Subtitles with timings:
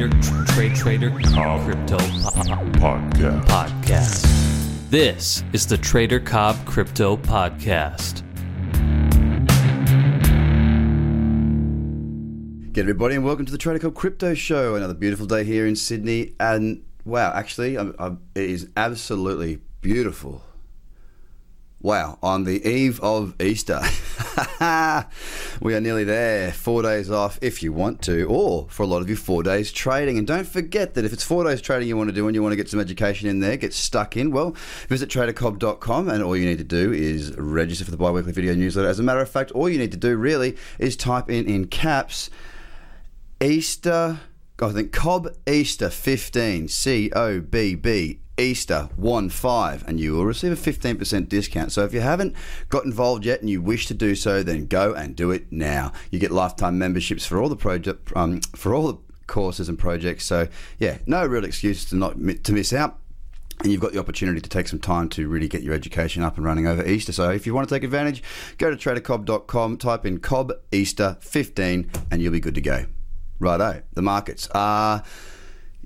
[0.00, 3.44] Trader, tr- Trade Trader, Crypto po- Podcast.
[3.44, 4.88] Podcast.
[4.88, 8.22] This is the Trader Cobb Crypto Podcast.
[12.72, 14.74] Get everybody and welcome to the Trader Cobb Crypto Show.
[14.74, 20.42] Another beautiful day here in Sydney, and wow, actually, I'm, I'm, it is absolutely beautiful.
[21.82, 23.80] Wow, on the eve of Easter,
[25.62, 26.52] we are nearly there.
[26.52, 29.72] Four days off if you want to, or for a lot of you, four days
[29.72, 30.18] trading.
[30.18, 32.42] And don't forget that if it's four days trading you want to do and you
[32.42, 34.54] want to get some education in there, get stuck in, well,
[34.88, 38.54] visit tradercobb.com and all you need to do is register for the bi weekly video
[38.54, 38.86] newsletter.
[38.86, 41.66] As a matter of fact, all you need to do really is type in in
[41.66, 42.28] caps
[43.42, 44.20] Easter,
[44.60, 50.24] I think Cobb Easter 15, C O B B Easter 1 5, and you will
[50.24, 51.72] receive a 15% discount.
[51.72, 52.34] So if you haven't
[52.68, 55.92] got involved yet and you wish to do so, then go and do it now.
[56.10, 60.24] You get lifetime memberships for all the project, um, for all the courses and projects.
[60.24, 62.98] So yeah, no real excuse to not to miss out
[63.62, 66.36] and you've got the opportunity to take some time to really get your education up
[66.36, 67.12] and running over Easter.
[67.12, 68.22] So if you want to take advantage,
[68.56, 72.86] go to tradercobb.com, type in Cobb Easter 15, and you'll be good to go.
[73.38, 75.02] Righto, the markets are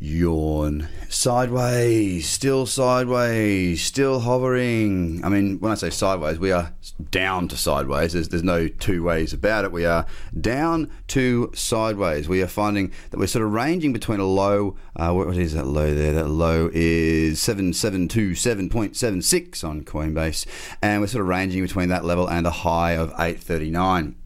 [0.04, 5.24] yawn sideways, still sideways, still hovering.
[5.24, 6.74] I mean, when I say sideways, we are
[7.10, 8.12] down to sideways.
[8.12, 9.72] There's, there's no two ways about it.
[9.72, 10.04] We are
[10.38, 12.28] down to sideways.
[12.28, 14.76] We are finding that we're sort of ranging between a low.
[14.94, 16.12] Uh, what is that low there?
[16.12, 20.46] That low is seven seven two seven point seven six on Coinbase,
[20.82, 24.16] and we're sort of ranging between that level and a high of eight thirty nine.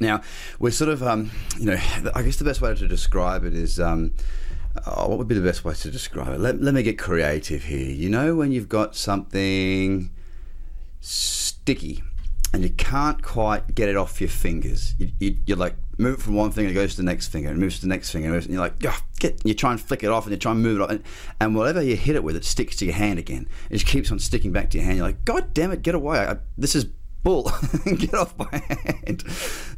[0.00, 0.20] Now,
[0.58, 1.78] we're sort of, um, you know,
[2.12, 4.14] I guess the best way to describe it is, um,
[4.86, 6.40] oh, what would be the best way to describe it?
[6.40, 7.90] Let, let me get creative here.
[7.90, 10.10] You know, when you've got something
[11.00, 12.02] sticky
[12.52, 16.22] and you can't quite get it off your fingers, you, you, you're like, move it
[16.22, 18.34] from one finger, it goes to the next finger, and moves to the next finger,
[18.34, 20.62] and you're like, oh, get, you try and flick it off, and you try and
[20.62, 21.02] move it off, and,
[21.40, 23.48] and whatever you hit it with, it sticks to your hand again.
[23.70, 24.98] It just keeps on sticking back to your hand.
[24.98, 26.18] You're like, God damn it, get away.
[26.18, 26.86] I, this is
[27.22, 27.50] bull
[27.84, 29.24] get off my hand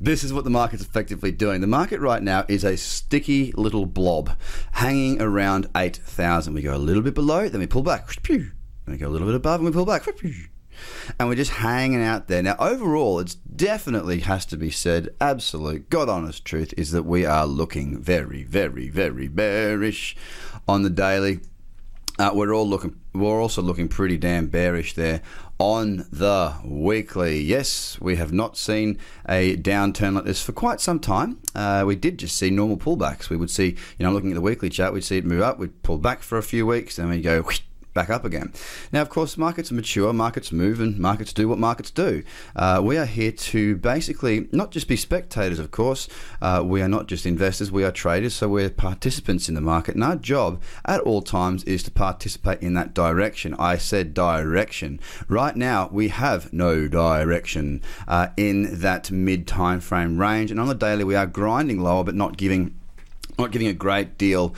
[0.04, 1.60] this is what the market's effectively doing.
[1.60, 4.36] The market right now is a sticky little blob
[4.72, 8.06] hanging around 8000 we go a little bit below then we pull back.
[8.22, 8.52] Then
[8.86, 10.06] we go a little bit above and we pull back.
[11.18, 12.42] And we're just hanging out there.
[12.42, 17.24] Now overall it's definitely has to be said absolute god honest truth is that we
[17.24, 20.16] are looking very very very bearish
[20.68, 21.40] on the daily.
[22.16, 23.00] Uh, we're all looking.
[23.12, 25.20] We're also looking pretty damn bearish there
[25.58, 27.40] on the weekly.
[27.40, 28.98] Yes, we have not seen
[29.28, 31.38] a downturn like this for quite some time.
[31.54, 33.30] Uh, we did just see normal pullbacks.
[33.30, 35.58] We would see, you know, looking at the weekly chart, we'd see it move up,
[35.58, 37.44] we'd pull back for a few weeks, then we go.
[37.94, 38.52] Back up again.
[38.92, 42.24] Now, of course, markets mature, markets move, and markets do what markets do.
[42.56, 46.08] Uh, we are here to basically not just be spectators, of course.
[46.42, 49.94] Uh, we are not just investors, we are traders, so we're participants in the market.
[49.94, 53.54] And our job at all times is to participate in that direction.
[53.60, 54.98] I said direction.
[55.28, 60.50] Right now, we have no direction uh, in that mid time frame range.
[60.50, 62.74] And on the daily, we are grinding lower, but not giving,
[63.38, 64.52] not giving a great deal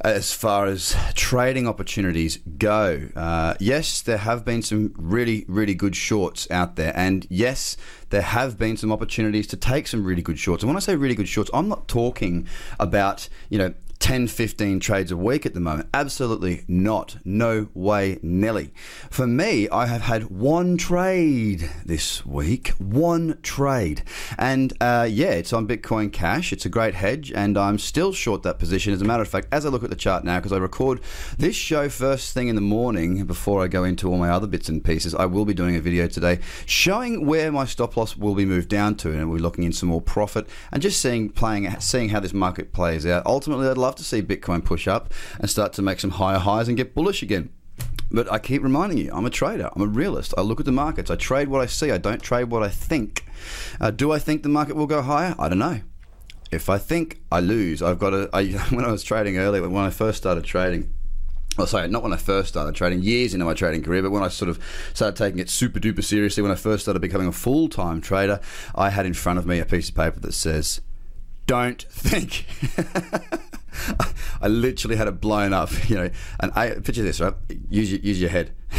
[0.00, 3.08] as far as trading opportunities go.
[3.16, 7.76] Uh, yes, there have been some really, really good shorts out there, and yes,
[8.10, 10.62] there have been some opportunities to take some really good shorts.
[10.62, 12.46] And when I say really good shorts, I'm not talking
[12.78, 15.88] about you know 10, 15 trades a week at the moment.
[15.92, 17.16] Absolutely not.
[17.24, 18.72] No way, Nelly.
[19.10, 22.68] For me, I have had one trade this week.
[22.78, 24.02] One trade.
[24.38, 26.52] And uh, yeah, it's on Bitcoin Cash.
[26.52, 28.92] It's a great hedge, and I'm still short that position.
[28.92, 31.00] As a matter of fact, as I look at the chart now, because I record
[31.36, 34.68] this show first thing in the morning before I go into all my other bits
[34.68, 38.34] and pieces, I will be doing a video today showing where my stop loss will
[38.34, 41.68] be moved down to, and we're looking in some more profit and just seeing playing
[41.80, 43.26] seeing how this market plays out.
[43.26, 46.68] Ultimately, I'd love to see Bitcoin push up and start to make some higher highs
[46.68, 47.50] and get bullish again.
[48.10, 49.70] But I keep reminding you, I'm a trader.
[49.74, 50.32] I'm a realist.
[50.38, 51.10] I look at the markets.
[51.10, 51.90] I trade what I see.
[51.90, 53.24] I don't trade what I think.
[53.80, 55.34] Uh, do I think the market will go higher?
[55.38, 55.80] I don't know.
[56.50, 58.30] If I think I lose, I've got to.
[58.32, 60.90] I, when I was trading earlier, when I first started trading,
[61.58, 64.22] well, sorry, not when I first started trading, years into my trading career, but when
[64.22, 64.62] I sort of
[64.94, 68.40] started taking it super duper seriously, when I first started becoming a full time trader,
[68.74, 70.80] I had in front of me a piece of paper that says,
[71.46, 72.46] Don't think.
[74.40, 75.70] I literally had it blown up.
[75.88, 76.10] You know,
[76.40, 77.32] and I picture this, right?
[77.70, 78.52] Use your, use your head.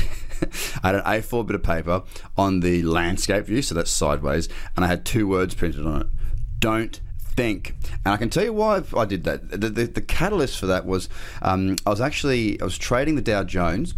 [0.83, 2.03] I had an A4 bit of paper
[2.37, 6.07] on the landscape view, so that's sideways, and I had two words printed on it.
[6.59, 6.99] Don't
[7.39, 7.75] think.
[8.05, 9.49] And I can tell you why I did that.
[9.49, 11.09] The, the, the catalyst for that was
[11.41, 13.95] um, I was actually I was trading the Dow Jones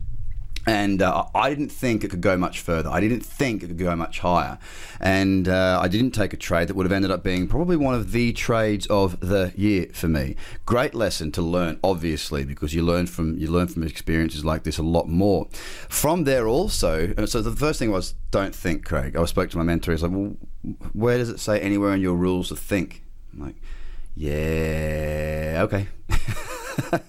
[0.68, 2.90] And uh, I didn't think it could go much further.
[2.90, 4.60] I didn't think it could go much higher.
[5.00, 7.96] And uh, I didn't take a trade that would have ended up being probably one
[7.96, 10.36] of the trades of the year for me.
[10.66, 14.78] Great lesson to learn, obviously, because you learn from you learn from experiences like this
[14.78, 15.48] a lot more.
[15.90, 19.16] From there, also, so the first thing was don't think, Craig.
[19.16, 19.92] I spoke to my mentor.
[19.92, 20.36] He's like, well,
[20.94, 23.04] where does it say anywhere in your rules to think?
[23.34, 23.56] I'm like,
[24.16, 25.88] yeah, okay.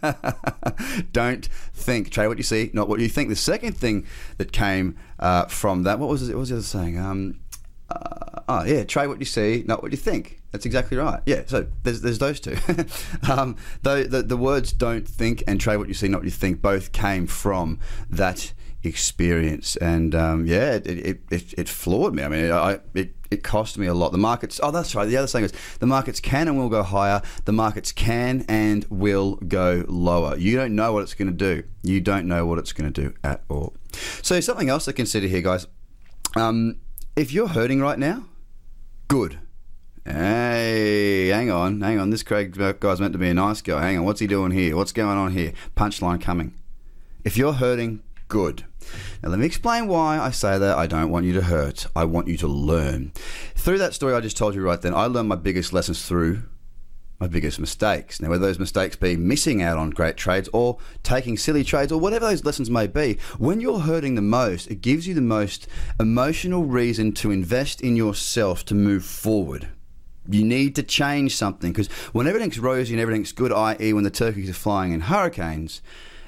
[1.13, 1.49] Don't
[1.83, 2.11] think.
[2.11, 3.29] Trade what you see, not what you think.
[3.29, 4.07] The second thing
[4.39, 6.35] that came uh, from that, what was it?
[6.35, 6.99] What was the other saying?
[6.99, 7.41] Um,
[7.91, 10.42] uh, oh yeah, trade what you see, not what you think.
[10.53, 11.21] That's exactly right.
[11.27, 12.57] Yeah, so there's there's those two.
[13.31, 16.31] um, the, the the words "don't think" and "trade what you see, not what you
[16.31, 18.53] think" both came from that
[18.85, 22.23] experience, and um, yeah, it, it, it, it floored me.
[22.23, 24.13] I mean, I, it it cost me a lot.
[24.13, 24.61] The markets.
[24.63, 25.07] Oh, that's right.
[25.07, 27.23] The other thing is the markets can and will go higher.
[27.47, 30.37] The markets can and will go lower.
[30.37, 31.67] You don't know what it's going to do.
[31.83, 33.75] You don't know what it's going to do at all.
[34.21, 35.67] So something else to consider here, guys.
[36.37, 36.77] Um,
[37.17, 38.27] if you're hurting right now,
[39.09, 39.39] good.
[40.05, 42.11] Hey, hang on, hang on.
[42.11, 43.81] This Craig guy's meant to be a nice guy.
[43.83, 44.77] Hang on, what's he doing here?
[44.77, 45.53] What's going on here?
[45.77, 46.55] Punchline coming.
[47.23, 48.65] If you're hurting, good.
[49.23, 50.77] Now, let me explain why I say that.
[50.77, 51.87] I don't want you to hurt.
[51.95, 53.13] I want you to learn.
[53.55, 56.43] Through that story I just told you right then, I learned my biggest lessons through
[57.21, 58.21] my biggest mistakes.
[58.21, 62.01] Now, whether those mistakes be missing out on great trades or taking silly trades or
[62.01, 65.69] whatever those lessons may be, when you're hurting the most, it gives you the most
[66.01, 69.69] emotional reason to invest in yourself to move forward.
[70.29, 74.11] You need to change something because when everything's rosy and everything's good, i.e., when the
[74.11, 75.83] turkeys are flying in hurricanes,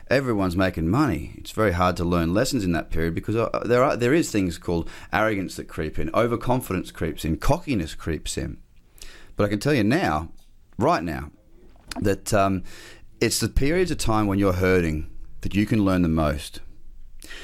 [0.09, 1.35] everyone's making money.
[1.37, 4.31] It's very hard to learn lessons in that period because uh, there are there is
[4.31, 8.59] things called arrogance that creep in, overconfidence creeps in, cockiness creeps in.
[9.37, 10.31] But I can tell you now,
[10.79, 11.31] right now,
[12.01, 12.63] that um,
[13.21, 15.11] it's the periods of time when you're hurting
[15.43, 16.61] that you can learn the most.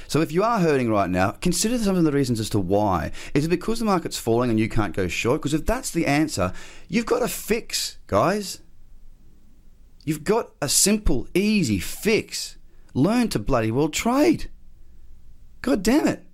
[0.09, 3.13] So if you are hurting right now, consider some of the reasons as to why.
[3.35, 5.41] Is it because the market's falling and you can't go short?
[5.41, 6.53] Because if that's the answer,
[6.89, 8.61] you've got a fix, guys.
[10.05, 12.57] You've got a simple, easy fix.
[12.95, 14.51] Learn to bloody well trade.
[15.63, 16.25] God damn it.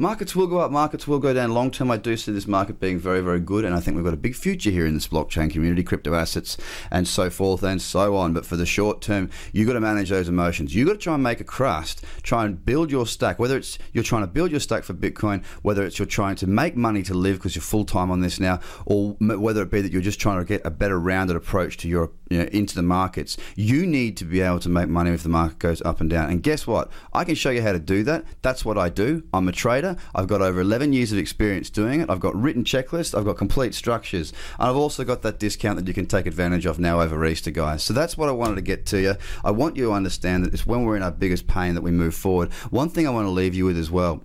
[0.00, 1.52] Markets will go up, markets will go down.
[1.52, 4.04] Long term, I do see this market being very, very good, and I think we've
[4.04, 6.56] got a big future here in this blockchain community, crypto assets,
[6.92, 8.32] and so forth and so on.
[8.32, 10.72] But for the short term, you've got to manage those emotions.
[10.72, 13.76] You've got to try and make a crust, try and build your stack, whether it's
[13.92, 17.02] you're trying to build your stack for Bitcoin, whether it's you're trying to make money
[17.02, 20.00] to live because you're full time on this now, or whether it be that you're
[20.00, 23.36] just trying to get a better rounded approach to your you know, into the markets.
[23.56, 26.30] You need to be able to make money if the market goes up and down.
[26.30, 26.88] And guess what?
[27.12, 28.24] I can show you how to do that.
[28.42, 29.24] That's what I do.
[29.32, 32.10] I'm a trader I've got over 11 years of experience doing it.
[32.10, 33.16] I've got written checklists.
[33.16, 34.32] I've got complete structures.
[34.58, 37.50] And I've also got that discount that you can take advantage of now over Easter,
[37.50, 37.82] guys.
[37.82, 39.14] So that's what I wanted to get to you.
[39.44, 41.90] I want you to understand that it's when we're in our biggest pain that we
[41.90, 42.52] move forward.
[42.70, 44.24] One thing I want to leave you with as well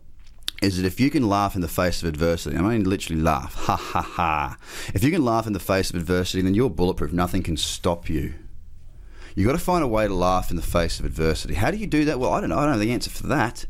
[0.62, 3.54] is that if you can laugh in the face of adversity, I mean literally laugh,
[3.54, 4.58] ha ha ha.
[4.94, 7.12] If you can laugh in the face of adversity, then you're bulletproof.
[7.12, 8.34] Nothing can stop you.
[9.36, 11.56] You've got to find a way to laugh in the face of adversity.
[11.56, 12.20] How do you do that?
[12.20, 12.58] Well, I don't know.
[12.58, 13.66] I don't know the answer for that.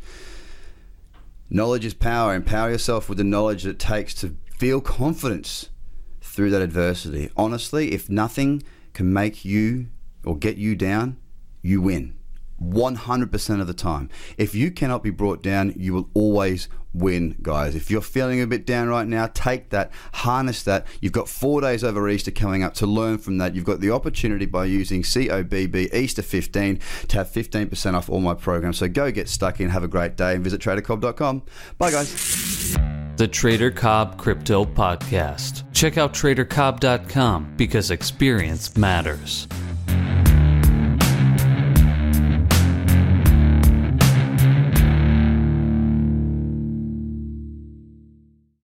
[1.49, 2.33] Knowledge is power.
[2.33, 5.69] Empower yourself with the knowledge that it takes to feel confidence
[6.21, 7.29] through that adversity.
[7.35, 8.63] Honestly, if nothing
[8.93, 9.87] can make you
[10.23, 11.17] or get you down,
[11.61, 12.15] you win.
[12.63, 14.09] 100% of the time.
[14.37, 17.75] If you cannot be brought down, you will always win, guys.
[17.75, 20.85] If you're feeling a bit down right now, take that, harness that.
[21.01, 23.55] You've got four days over Easter coming up to learn from that.
[23.55, 28.33] You've got the opportunity by using COBB Easter 15 to have 15% off all my
[28.33, 28.77] programs.
[28.77, 31.43] So go get stuck in, have a great day, and visit tradercobb.com.
[31.77, 32.77] Bye, guys.
[33.15, 35.71] The Trader Cobb Crypto Podcast.
[35.73, 39.47] Check out tradercobb.com because experience matters.